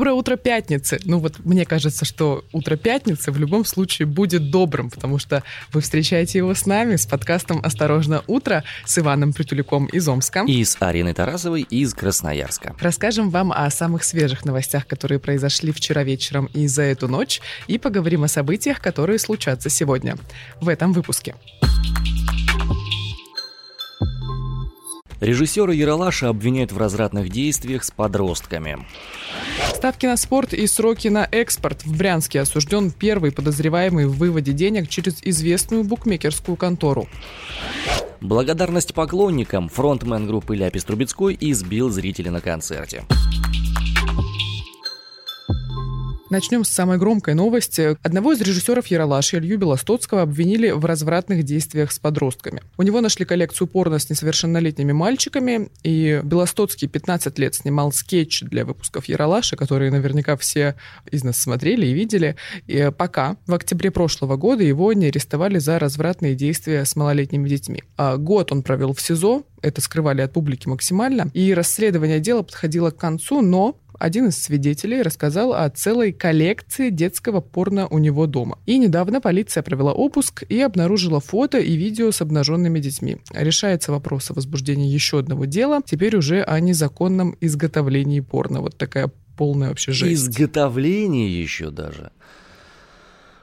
[0.00, 0.98] Доброе утро пятницы.
[1.04, 5.42] Ну вот мне кажется, что утро пятницы в любом случае будет добрым, потому что
[5.74, 10.44] вы встречаете его с нами, с подкастом «Осторожно, утро» с Иваном Притуляком из Омска.
[10.48, 12.74] И с Ариной Тарасовой из Красноярска.
[12.80, 17.76] Расскажем вам о самых свежих новостях, которые произошли вчера вечером и за эту ночь, и
[17.76, 20.16] поговорим о событиях, которые случатся сегодня.
[20.62, 21.34] В этом выпуске.
[25.20, 28.78] Режиссера Яралаша обвиняют в развратных действиях с подростками.
[29.80, 31.86] Ставки на спорт и сроки на экспорт.
[31.86, 37.08] В Брянске осужден первый подозреваемый в выводе денег через известную букмекерскую контору.
[38.20, 39.70] Благодарность поклонникам.
[39.70, 43.04] Фронтмен группы Ляпис Трубецкой избил зрителя на концерте.
[46.30, 47.96] Начнем с самой громкой новости.
[48.04, 52.62] Одного из режиссеров Яралаш, Илью Белостоцкого, обвинили в развратных действиях с подростками.
[52.76, 58.64] У него нашли коллекцию порно с несовершеннолетними мальчиками, и Белостоцкий 15 лет снимал скетч для
[58.64, 60.76] выпусков Яралаша, которые наверняка все
[61.10, 62.36] из нас смотрели и видели.
[62.68, 67.82] И пока в октябре прошлого года его не арестовали за развратные действия с малолетними детьми.
[67.96, 72.92] А год он провел в СИЗО, это скрывали от публики максимально, и расследование дела подходило
[72.92, 78.58] к концу, но один из свидетелей рассказал о целой коллекции детского порно у него дома.
[78.64, 83.18] И недавно полиция провела обыск и обнаружила фото и видео с обнаженными детьми.
[83.32, 88.62] Решается вопрос о возбуждении еще одного дела, теперь уже о незаконном изготовлении порно.
[88.62, 90.28] Вот такая полная вообще жесть.
[90.30, 92.10] Изготовление еще даже.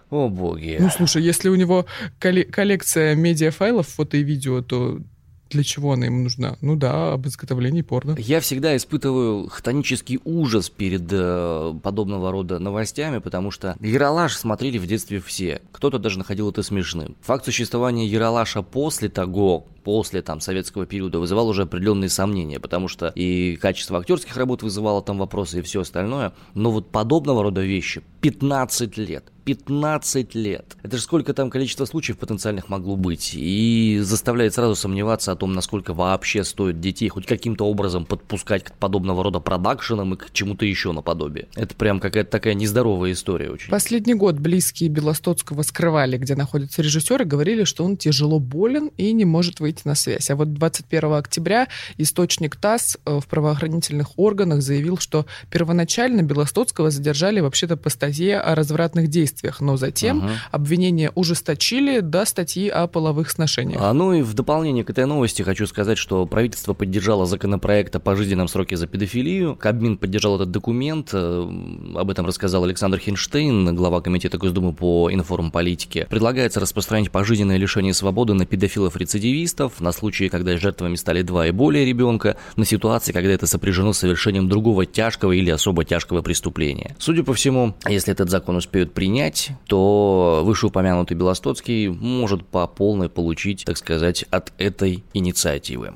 [0.10, 0.78] О боги.
[0.80, 1.86] Ну, слушай, если у него
[2.20, 5.02] коллекция медиафайлов, фото и видео, то
[5.50, 6.58] для чего она им нужна?
[6.62, 8.16] Ну да, об изготовлении порно.
[8.18, 14.88] Я всегда испытываю хтонический ужас перед э, подобного рода новостями, потому что Яралаш смотрели в
[14.88, 15.62] детстве все.
[15.72, 17.16] Кто-то даже находил это смешным.
[17.22, 23.08] Факт существования Яралаша после того, после там советского периода вызывал уже определенные сомнения, потому что
[23.16, 26.34] и качество актерских работ вызывало там вопросы и все остальное.
[26.54, 30.76] Но вот подобного рода вещи 15 лет 15 лет.
[30.84, 33.32] Это же сколько там количество случаев потенциальных могло быть.
[33.34, 38.74] И заставляет сразу сомневаться о том, насколько вообще стоит детей хоть каким-то образом подпускать к
[38.74, 41.48] подобного рода продакшенам и к чему-то еще наподобие.
[41.56, 43.70] Это прям какая-то такая нездоровая история очень.
[43.70, 49.14] Последний год близкие Белостоцкого скрывали, где находится режиссер, и говорили, что он тяжело болен и
[49.14, 50.30] не может выйти на связь.
[50.30, 57.40] А вот 21 октября источник ТАСС э, в правоохранительных органах заявил, что первоначально Белостоцкого задержали
[57.40, 60.30] вообще-то по статье о развратных действиях действиях, но затем угу.
[60.52, 63.82] обвинения ужесточили до статьи о половых сношениях.
[63.82, 68.00] А, ну и в дополнение к этой новости хочу сказать, что правительство поддержало законопроект о
[68.00, 69.56] пожизненном сроке за педофилию.
[69.56, 71.50] Кабмин поддержал этот документ, э,
[71.96, 76.08] об этом рассказал Александр Хинштейн, глава комитета Госдумы по информполитике.
[76.10, 81.86] Предлагается распространить пожизненное лишение свободы на педофилов-рецидивистов, на случаи, когда жертвами стали два и более
[81.86, 86.96] ребенка, на ситуации, когда это сопряжено с совершением другого тяжкого или особо тяжкого преступления.
[87.00, 93.10] Судя по всему, если этот закон успеют принять, понять, то вышеупомянутый Белостоцкий может по полной
[93.10, 95.94] получить, так сказать, от этой инициативы.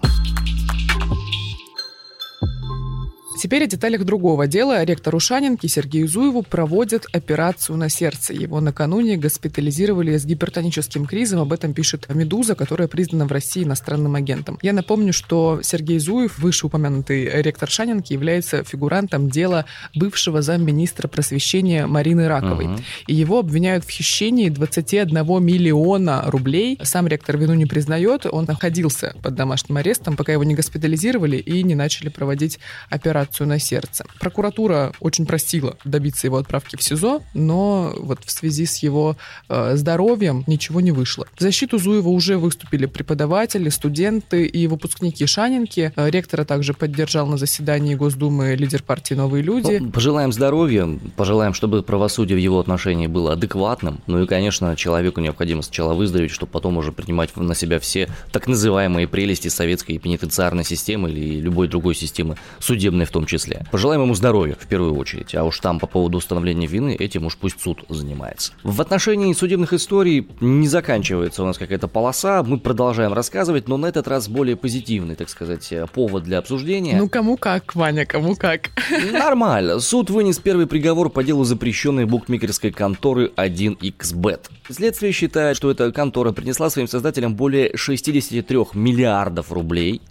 [3.42, 4.84] Теперь о деталях другого дела.
[4.84, 8.34] Ректору Шанинки Сергею Зуеву проводят операцию на сердце.
[8.34, 11.40] Его накануне госпитализировали с гипертоническим кризом.
[11.40, 14.60] Об этом пишет «Медуза», которая признана в России иностранным агентом.
[14.62, 19.66] Я напомню, что Сергей Зуев, вышеупомянутый ректор Шанинки, является фигурантом дела
[19.96, 22.68] бывшего замминистра просвещения Марины Раковой.
[22.68, 22.82] Угу.
[23.08, 26.78] И его обвиняют в хищении 21 миллиона рублей.
[26.84, 28.28] Сам ректор вину не признает.
[28.32, 32.60] Он находился под домашним арестом, пока его не госпитализировали и не начали проводить
[32.92, 34.06] операцию операцию на сердце.
[34.20, 39.16] Прокуратура очень просила добиться его отправки в СИЗО, но вот в связи с его
[39.50, 41.26] э, здоровьем ничего не вышло.
[41.38, 45.94] В защиту Зуева уже выступили преподаватели, студенты и выпускники Шанинки.
[45.96, 49.78] Э, ректора также поддержал на заседании Госдумы лидер партии «Новые люди».
[49.80, 54.00] Ну, пожелаем здоровья, пожелаем, чтобы правосудие в его отношении было адекватным.
[54.08, 58.48] Ну и, конечно, человеку необходимо сначала выздороветь, чтобы потом уже принимать на себя все так
[58.48, 63.66] называемые прелести советской пенитенциарной системы или любой другой системы судебной в том том числе.
[63.72, 67.38] Пожелаем ему здоровья в первую очередь, а уж там по поводу установления вины этим уж
[67.38, 68.54] пусть суд занимается.
[68.64, 73.86] В отношении судебных историй не заканчивается у нас какая-то полоса, мы продолжаем рассказывать, но на
[73.86, 76.98] этот раз более позитивный, так сказать, повод для обсуждения.
[76.98, 78.72] Ну кому как, Ваня, кому как.
[79.12, 79.80] Нормально.
[79.80, 84.50] Суд вынес первый приговор по делу запрещенной букмекерской конторы 1xbet.
[84.70, 90.02] Следствие считает, что эта контора принесла своим создателям более 63 миллиардов рублей,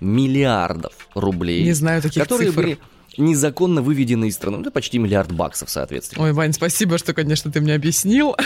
[0.00, 1.64] миллиардов рублей.
[1.64, 2.62] Не знаю таких которые цифр.
[2.62, 2.78] Были
[3.16, 4.58] незаконно выведены из страны.
[4.58, 6.24] Ну, это почти миллиард баксов, соответственно.
[6.24, 8.36] Ой, Вань, спасибо, что, конечно, ты мне объяснил.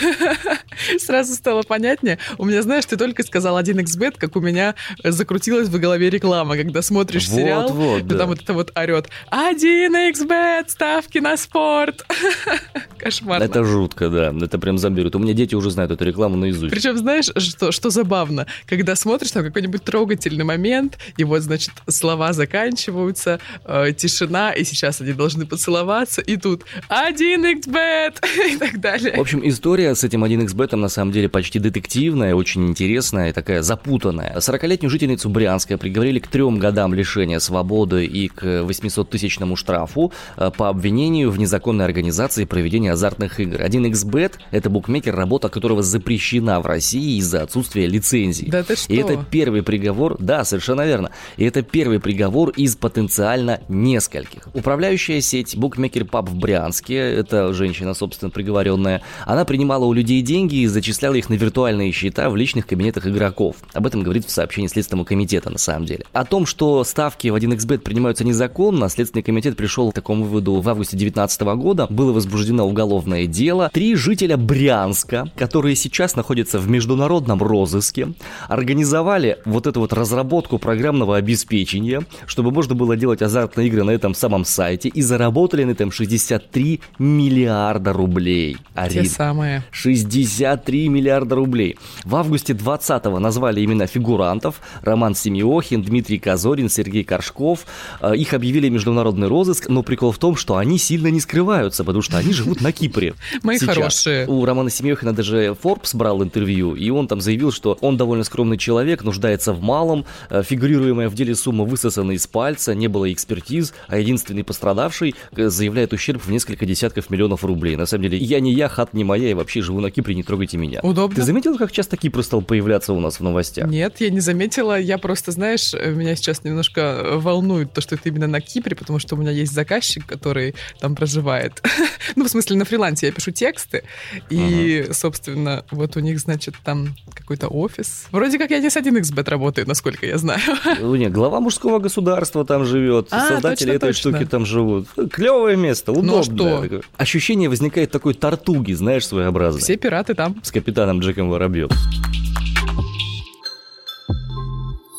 [0.99, 2.19] Сразу стало понятнее.
[2.39, 6.83] У меня, знаешь, ты только сказал 1xbet, как у меня закрутилась в голове реклама, когда
[6.83, 8.19] смотришь Вот, сериал, вот, да.
[8.19, 12.05] там вот это вот орет 1xbet, ставки на спорт.
[13.05, 13.45] Кошмарно.
[13.45, 14.35] Это жутко, да.
[14.41, 15.15] Это прям заберут.
[15.15, 16.73] У меня дети уже знают эту рекламу наизусть.
[16.73, 22.33] Причем, знаешь, что, что забавно, когда смотришь там какой-нибудь трогательный момент, и вот, значит, слова
[22.33, 28.15] заканчиваются, э, тишина, и сейчас они должны поцеловаться, и тут 1xbet
[28.55, 29.17] и так далее.
[29.17, 33.61] В общем, история с этим 1xbet на самом деле почти детективная, очень интересная и такая
[33.61, 34.35] запутанная.
[34.39, 40.71] 40-летнюю жительницу Брянска приговорили к трем годам лишения свободы и к 800-тысячному штрафу э, по
[40.71, 43.61] обвинению в незаконной организации проведения азартных игр.
[43.61, 48.47] 1xbet– это букмекер, работа которого запрещена в России из-за отсутствия лицензии.
[48.51, 48.93] Да ты что?
[48.93, 51.11] И это первый приговор, да, совершенно верно.
[51.37, 54.49] И это первый приговор из потенциально нескольких.
[54.55, 60.57] Управляющая сеть Букмекер Паб в Брянске, это женщина, собственно, приговоренная, она принимала у людей деньги
[60.57, 63.57] и зачисляла их на виртуальные счета в личных кабинетах игроков.
[63.73, 66.05] Об этом говорит в сообщении Следственного комитета, на самом деле.
[66.13, 70.69] О том, что ставки в 1xbet принимаются незаконно, Следственный комитет пришел к такому выводу в
[70.69, 71.87] августе 2019 года.
[71.91, 72.84] Было возбуждено уголовное
[73.27, 73.71] дело.
[73.73, 78.09] Три жителя Брянска, которые сейчас находятся в международном розыске,
[78.49, 84.15] организовали вот эту вот разработку программного обеспечения, чтобы можно было делать азартные игры на этом
[84.15, 88.57] самом сайте, и заработали на этом 63 миллиарда рублей.
[88.75, 89.65] Те Арин, самые.
[89.71, 91.79] 63 миллиарда рублей.
[92.05, 94.61] В августе 20-го назвали имена фигурантов.
[94.83, 97.67] Роман Семиохин, Дмитрий Казорин, Сергей Коршков.
[98.01, 102.03] Э, Их объявили международный розыск, но прикол в том, что они сильно не скрываются, потому
[102.03, 103.15] что они живут на Кипре.
[103.43, 103.75] Мои Сейчас.
[103.75, 104.27] хорошие.
[104.27, 108.59] У Романа Семиохина даже Forbes брал интервью, и он там заявил, что он довольно скромный
[108.59, 113.75] человек, нуждается в малом, э, фигурируемая в деле сумма высосана из пальца, не было экспертиз,
[113.89, 117.77] а единственный пострадавший э, заявляет ущерб в несколько десятков миллионов рублей.
[117.77, 120.23] На самом деле, я не я, хат не моя, я вообще живу на Кипре, не
[120.23, 120.81] трогайте меня.
[120.83, 121.17] Удобно.
[121.17, 123.69] Ты заметил, как часто Кипр стал появляться у нас в новостях?
[123.69, 124.79] Нет, я не заметила.
[124.79, 129.15] Я просто, знаешь, меня сейчас немножко волнует то, что это именно на Кипре, потому что
[129.15, 131.63] у меня есть заказчик, который там проживает.
[132.17, 133.85] ну, в смысле, на фрилансе я пишу тексты,
[134.31, 138.07] и, собственно, вот у них, значит, там какой-то офис.
[138.11, 140.41] Вроде как я не с 1xbet работаю, насколько я знаю.
[140.81, 144.11] Ну, не, глава мужского государства там живет, А, создатели точно, этой точно.
[144.11, 144.89] штуки там живут.
[145.13, 146.11] Клевое место, удобное.
[146.15, 146.63] Ну, а что?
[146.63, 146.83] такое.
[146.97, 149.61] Ощущение возникает такой тартуги, знаешь, своеобразной.
[149.61, 150.41] Все пираты там.
[150.43, 151.71] с капитаном Джеком Воробьев.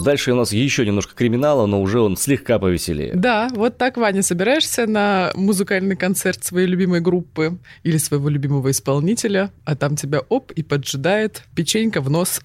[0.05, 3.13] Дальше у нас еще немножко криминала, но уже он слегка повеселее.
[3.15, 9.51] Да, вот так, Ваня, собираешься на музыкальный концерт своей любимой группы или своего любимого исполнителя,
[9.63, 12.39] а там тебя оп и поджидает печенька в нос.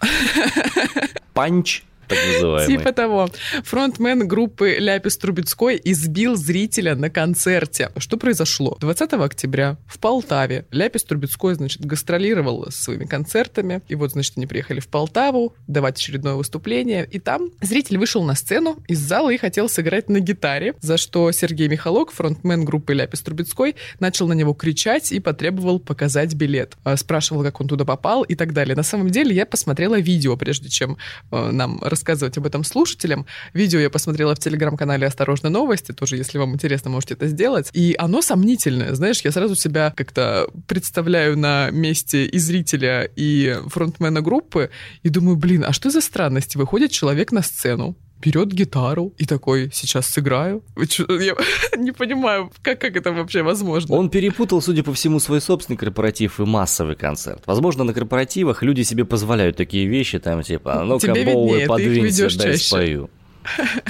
[1.35, 2.77] Панч, так называемый.
[2.77, 3.31] Типа того.
[3.65, 7.91] Фронтмен группы Ляпис Трубецкой избил зрителя на концерте.
[7.97, 8.77] Что произошло?
[8.81, 13.83] 20 октября в Полтаве Ляпис Трубецкой, значит, гастролировал со своими концертами.
[13.89, 17.09] И вот, значит, они приехали в Полтаву давать очередное выступление.
[17.11, 21.31] И там зритель вышел на сцену из зала и хотел сыграть на гитаре, за что
[21.33, 26.77] Сергей Михалок, фронтмен группы Ляпис Трубецкой, начал на него кричать и потребовал показать билет.
[26.83, 28.75] А, Спрашивал, как он туда попал и так далее.
[28.75, 30.97] На самом деле я посмотрела видео, прежде чем
[31.31, 33.27] э, нам рассказывать об этом слушателям.
[33.53, 35.93] Видео я посмотрела в телеграм-канале «Осторожно, новости».
[35.93, 37.69] Тоже, если вам интересно, можете это сделать.
[37.75, 38.95] И оно сомнительное.
[38.95, 44.71] Знаешь, я сразу себя как-то представляю на месте и зрителя, и фронтмена группы,
[45.03, 46.57] и думаю, блин, а что за странность?
[46.57, 50.63] Выходит человек на сцену, берет гитару и такой, сейчас сыграю.
[51.09, 51.35] Я
[51.77, 53.97] не понимаю, как, как это вообще возможно.
[53.97, 57.43] Он перепутал, судя по всему, свой собственный корпоратив и массовый концерт.
[57.47, 62.53] Возможно, на корпоративах люди себе позволяют такие вещи, там типа, «А ну-ка, их подвинься, дай
[62.53, 62.59] чаще».
[62.59, 63.11] спою.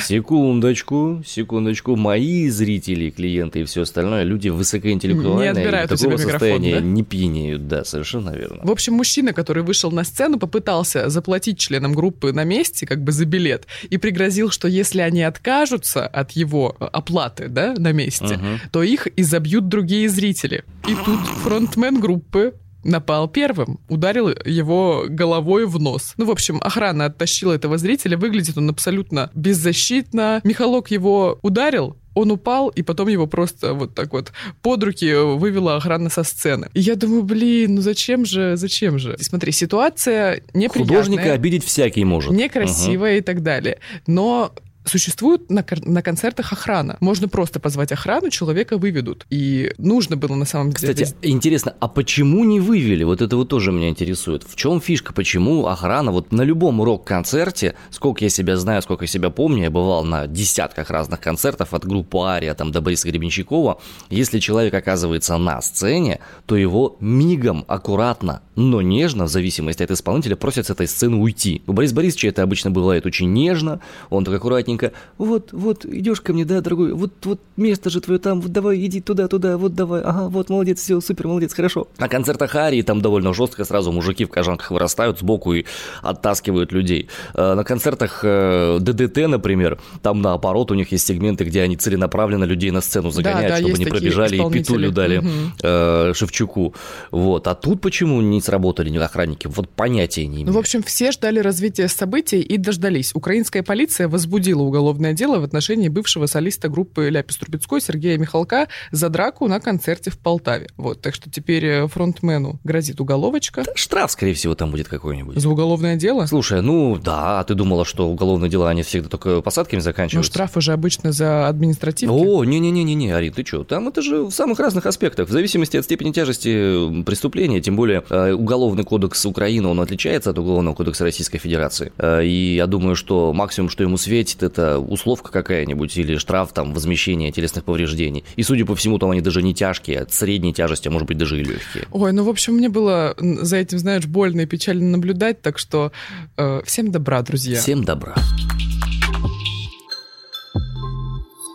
[0.03, 1.97] Секундочку, секундочку.
[1.97, 5.53] Мои зрители, клиенты и все остальное, люди высокоинтеллектуальные.
[5.53, 6.81] Не отбирают и у тебя такого микрофон, состояния да?
[6.81, 7.69] не пьянеют.
[7.69, 8.61] Да, совершенно верно.
[8.63, 13.13] В общем, мужчина, который вышел на сцену, попытался заплатить членам группы на месте, как бы
[13.13, 18.61] за билет, и пригрозил, что если они откажутся от его оплаты, да, на месте, Мгм.
[18.73, 20.65] то их изобьют другие зрители.
[20.89, 22.55] И тут фронтмен группы
[22.85, 26.15] напал первым, ударил его головой в нос.
[26.17, 30.41] Ну, в общем, охрана оттащила этого зрителя, выглядит он абсолютно беззащитно.
[30.45, 34.33] Михалок его ударил, он упал, и потом его просто вот так вот
[34.63, 36.69] под руки вывела охрана со сцены.
[36.75, 39.17] И я думаю, блин, ну зачем же, зачем же?
[39.21, 40.87] Смотри, ситуация неприятная.
[40.87, 42.33] Художника обидеть всякий может.
[42.33, 43.79] Некрасивая и так далее.
[44.07, 44.53] Но
[44.85, 46.97] существует на, на концертах охрана.
[47.01, 49.27] Можно просто позвать охрану, человека выведут.
[49.31, 50.95] И нужно было на самом деле...
[50.95, 53.05] Кстати, интересно, а почему не вывели?
[53.05, 54.45] Вот это вот тоже меня интересует.
[54.45, 55.13] В чем фишка?
[55.13, 59.71] Почему охрана вот на любом рок-концерте, сколько я себя знаю, сколько я себя помню, я
[59.71, 65.37] бывал на десятках разных концертов от группы Ария там до Бориса Гребенщикова, если человек оказывается
[65.37, 70.87] на сцене, то его мигом, аккуратно, но нежно, в зависимости от исполнителя, просят с этой
[70.87, 71.63] сцены уйти.
[71.67, 74.80] У Бориса Борисовича это обычно бывает очень нежно, он так аккуратненько,
[75.19, 78.85] вот, вот, идешь ко мне, да, дорогой, вот, вот место же твое там, вот давай,
[78.85, 81.89] иди туда, туда, вот давай, ага, вот, молодец, все, супер, молодец, хорошо.
[81.99, 85.65] На концертах Арии там довольно жестко сразу мужики в кожанках вырастают сбоку и
[86.03, 87.09] оттаскивают людей.
[87.35, 92.45] Э, на концертах э, ДДТ, например, там наоборот у них есть сегменты, где они целенаправленно
[92.45, 95.29] людей на сцену загоняют, да, да, чтобы не пробежали и петулю дали угу.
[95.63, 96.75] э, Шевчуку.
[97.11, 97.47] Вот.
[97.47, 99.47] А тут почему не сработали охранники?
[99.47, 100.49] Вот понятия не имею.
[100.49, 103.15] Ну, в общем, все ждали развития событий и дождались.
[103.15, 109.09] Украинская полиция возбудила уголовное дело в отношении бывшего солиста группы Ляпис Трубецкой Сергея Михалка за
[109.09, 110.69] драку на концерте в Полтаве.
[110.77, 113.65] Вот, так что теперь э, фронтмену грозит уголовочка.
[113.65, 115.37] Да, штраф, скорее всего, там будет какой-нибудь.
[115.39, 116.27] За уголовное дело?
[116.27, 120.31] Слушай, ну да, а ты думала, что уголовные дела, они всегда только посадками заканчиваются?
[120.31, 122.13] Ну, штрафы же обычно за административки.
[122.13, 123.65] О, не-не-не-не, Ари, ты что?
[123.65, 128.03] Там это же в самых разных аспектах, в зависимости от степени тяжести преступления, тем более
[128.09, 131.93] э, уголовный кодекс Украины, он отличается от уголовного кодекса Российской Федерации.
[131.99, 136.73] Э, и я думаю, что максимум, что ему светит, это условка какая-нибудь или штраф, там,
[136.75, 138.25] возмещение телесных повреждений.
[138.37, 141.19] И, судя по всему, там они даже не тяжкие, а средней тяжести, а может быть,
[141.19, 141.85] даже и легкие.
[141.91, 145.93] Ой, ну, в общем, мне было за этим, знаешь, больно и печально наблюдать, так что
[146.37, 147.59] э, всем добра, друзья.
[147.59, 148.15] Всем добра.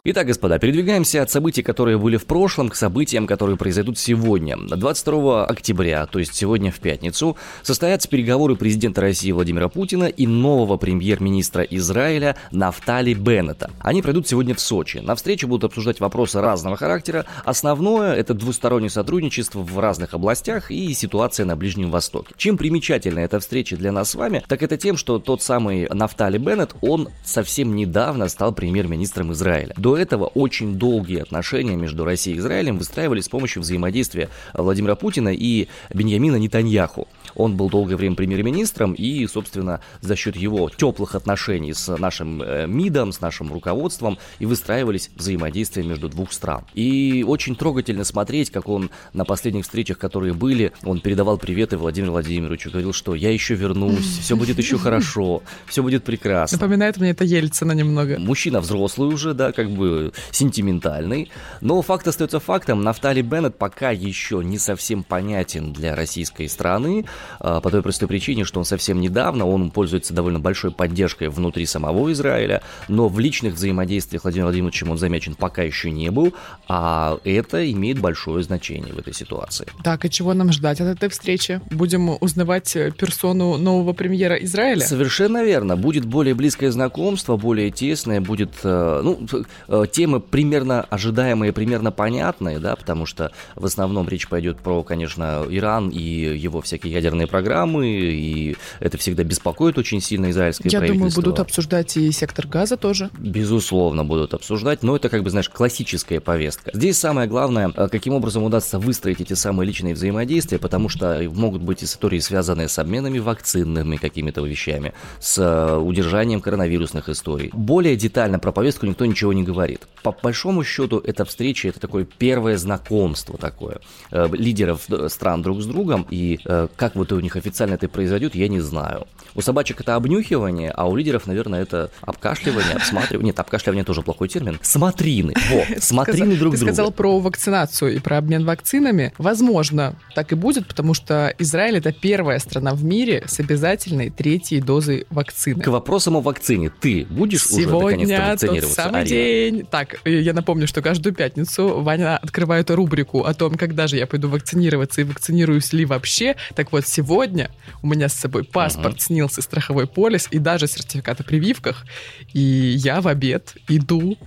[0.08, 4.56] Итак, господа, передвигаемся от событий, которые были в прошлом, к событиям, которые произойдут сегодня.
[4.56, 10.78] 22 октября, то есть сегодня в пятницу, состоятся переговоры президента России Владимира Путина и нового
[10.78, 13.72] премьер-министра Израиля Нафтали Беннета.
[13.80, 15.00] Они пройдут сегодня в Сочи.
[15.00, 17.26] На встрече будут обсуждать вопросы разного характера.
[17.44, 22.32] Основное– это двустороннее сотрудничество в разных областях и ситуация на Ближнем Востоке.
[22.38, 26.38] Чем примечательна эта встреча для нас с вами, так это тем, что тот самый Нафтали
[26.38, 29.74] Беннет, он совсем недавно стал премьер-министром Израиля.
[29.78, 35.30] До этого очень долгие отношения между Россией и Израилем выстраивались с помощью взаимодействия Владимира Путина
[35.30, 37.08] и Беньямина Нетаньяху.
[37.36, 42.66] Он был долгое время премьер-министром, и, собственно, за счет его теплых отношений с нашим э,
[42.68, 46.64] МИДом, с нашим руководством, и выстраивались взаимодействия между двух стран.
[46.74, 52.14] И очень трогательно смотреть, как он на последних встречах, которые были, он передавал приветы Владимиру
[52.14, 56.58] Владимировичу, говорил, что я еще вернусь, все будет еще хорошо, все будет прекрасно.
[56.58, 58.18] Напоминает мне это Ельцина немного.
[58.18, 59.85] Мужчина взрослый уже, да, как бы
[60.32, 61.30] сентиментальный.
[61.62, 67.06] Но факт остается фактом, Нафтали Беннет пока еще не совсем понятен для российской страны,
[67.40, 71.66] а, по той простой причине, что он совсем недавно, он пользуется довольно большой поддержкой внутри
[71.66, 76.34] самого Израиля, но в личных взаимодействиях Владимир Владимировичем он замечен пока еще не был,
[76.68, 79.68] а это имеет большое значение в этой ситуации.
[79.84, 81.62] Так, и чего нам ждать от этой встречи?
[81.72, 84.82] Будем узнавать э, персону нового премьера Израиля?
[84.82, 85.76] Совершенно верно.
[85.76, 89.20] Будет более близкое знакомство, более тесное, будет, э, ну,
[89.68, 95.46] э, темы примерно ожидаемые, примерно понятные, да, потому что в основном речь пойдет про, конечно,
[95.50, 101.10] Иран и его всякие ядерные программы, и это всегда беспокоит очень сильно израильское Я правительство.
[101.10, 103.10] думаю, будут обсуждать и сектор газа тоже.
[103.18, 106.72] Безусловно, будут обсуждать, но это, как бы, знаешь, классическая повестка.
[106.74, 111.62] Здесь самое главное, э, каким образом удастся выстроить эти самые личные взаимодействия, потому что могут
[111.62, 117.50] быть истории, связанные с обменами вакцинными какими-то вещами, с э, удержанием коронавирусных историй.
[117.54, 119.88] Более детально про повестку никто ничего не говорит говорит.
[120.04, 123.80] По большому счету, эта встреча, это такое первое знакомство такое
[124.12, 127.90] э, лидеров э, стран друг с другом, и э, как вот у них официально это
[127.90, 129.08] произойдет, я не знаю.
[129.34, 133.28] У собачек это обнюхивание, а у лидеров, наверное, это обкашливание, обсматривание.
[133.28, 134.60] Нет, обкашливание тоже плохой термин.
[134.62, 135.34] Смотрины.
[135.52, 136.58] Во, смотрины друг друга.
[136.58, 139.12] Ты сказал про вакцинацию и про обмен вакцинами.
[139.18, 144.62] Возможно, так и будет, потому что Израиль это первая страна в мире с обязательной третьей
[144.62, 145.64] дозой вакцины.
[145.64, 146.72] К вопросам о вакцине.
[146.80, 149.16] Ты будешь Сегодня уже наконец-то вакцинироваться, тот самый Арина?
[149.56, 149.66] День.
[149.66, 154.30] Так, я напомню, что каждую пятницу Ваня открывает рубрику о том, когда же я пойду
[154.30, 156.36] вакцинироваться и вакцинируюсь ли вообще.
[156.54, 157.50] Так вот, сегодня
[157.82, 161.86] у меня с собой паспорт, uh-huh сохранился страховой полис и даже сертификат о прививках.
[162.34, 164.18] И я в обед иду,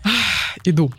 [0.64, 0.92] иду.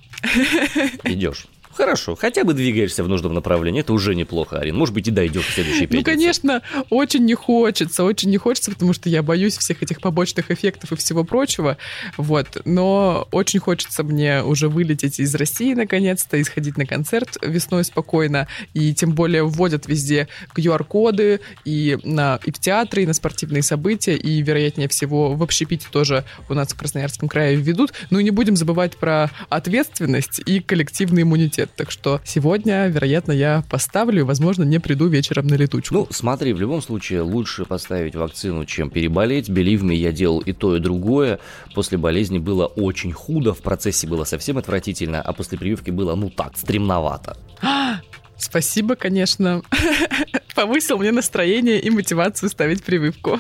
[1.04, 1.48] Идешь.
[1.80, 4.76] Хорошо, хотя бы двигаешься в нужном направлении, это уже неплохо, Арин.
[4.76, 5.96] Может быть, и дойдешь в следующей пятнице.
[5.96, 10.52] Ну, конечно, очень не хочется, очень не хочется, потому что я боюсь всех этих побочных
[10.52, 11.78] эффектов и всего прочего,
[12.18, 12.62] вот.
[12.66, 18.50] Но очень хочется мне уже вылететь из России наконец-то и сходить на концерт весной спокойно,
[18.74, 24.18] и тем более вводят везде QR-коды и, на, и в театры, и на спортивные события,
[24.18, 27.94] и, вероятнее всего, в общепите тоже у нас в Красноярском крае введут.
[28.10, 31.69] Ну и не будем забывать про ответственность и коллективный иммунитет.
[31.76, 35.94] Так что сегодня, вероятно, я поставлю и, возможно, не приду вечером на летучку.
[35.94, 39.50] Ну, смотри, в любом случае лучше поставить вакцину, чем переболеть.
[39.50, 41.40] Believe me, я делал и то, и другое.
[41.74, 46.30] После болезни было очень худо, в процессе было совсем отвратительно, а после прививки было, ну
[46.30, 47.38] так, стремновато.
[48.38, 49.62] Спасибо, конечно.
[50.56, 53.40] Повысил мне настроение и мотивацию ставить прививку.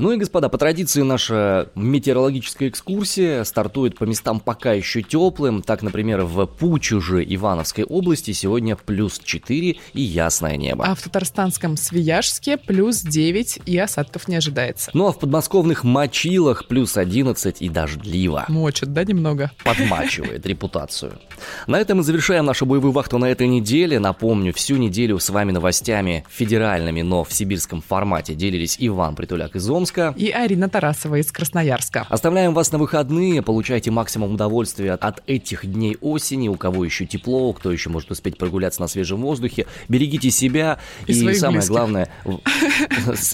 [0.00, 5.60] Ну и, господа, по традиции наша метеорологическая экскурсия стартует по местам пока еще теплым.
[5.60, 10.86] Так, например, в Пучуже Ивановской области сегодня плюс 4 и ясное небо.
[10.86, 14.90] А в татарстанском Свияжске плюс 9 и осадков не ожидается.
[14.94, 18.46] Ну а в подмосковных Мочилах плюс 11 и дождливо.
[18.48, 19.50] Мочит, да, немного?
[19.64, 21.18] Подмачивает репутацию.
[21.66, 23.98] На этом мы завершаем нашу боевую вахту на этой неделе.
[23.98, 29.68] Напомню, всю неделю с вами новостями федеральными, но в сибирском формате делились Иван Притуляк из
[29.68, 30.14] Омска, Омска.
[30.16, 32.06] И Арина Тарасова из Красноярска.
[32.08, 37.52] Оставляем вас на выходные, получайте максимум удовольствия от этих дней осени, у кого еще тепло,
[37.52, 39.66] кто еще может успеть прогуляться на свежем воздухе.
[39.88, 41.70] Берегите себя и, и самое близких.
[41.70, 42.08] главное...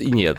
[0.01, 0.39] Нет,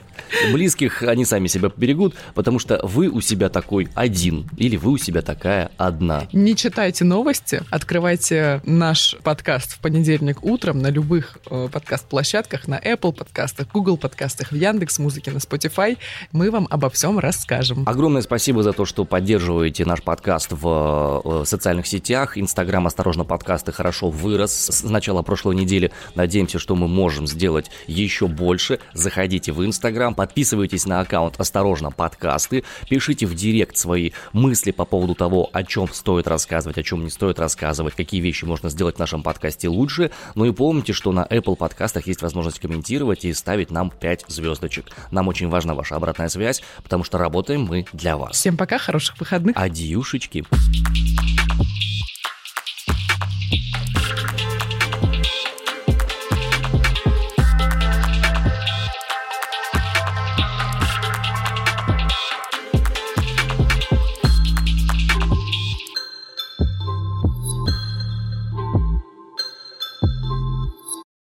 [0.51, 4.97] близких они сами себя берегут, потому что вы у себя такой один, или вы у
[4.97, 6.27] себя такая одна.
[6.33, 13.13] Не читайте новости, открывайте наш подкаст в понедельник утром на любых э, подкаст-площадках, на Apple
[13.13, 15.97] подкастах, Google подкастах, в Яндекс Музыке, на Spotify
[16.31, 17.83] мы вам обо всем расскажем.
[17.85, 22.37] Огромное спасибо за то, что поддерживаете наш подкаст в э, социальных сетях.
[22.37, 25.91] Инстаграм «Осторожно, подкасты» хорошо вырос с начала прошлой недели.
[26.15, 28.79] Надеемся, что мы можем сделать еще больше.
[28.93, 35.15] Заходите в Инстаграм, подписывайтесь на аккаунт «Осторожно, подкасты», пишите в директ свои мысли по поводу
[35.15, 38.99] того, о чем стоит рассказывать, о чем не стоит рассказывать, какие вещи можно сделать в
[38.99, 40.11] нашем подкасте лучше.
[40.35, 44.85] Ну и помните, что на Apple подкастах есть возможность комментировать и ставить нам 5 звездочек.
[45.11, 48.35] Нам очень важна ваша обратная связь, потому что работаем мы для вас.
[48.35, 49.55] Всем пока, хороших выходных.
[49.57, 50.45] Адьюшечки.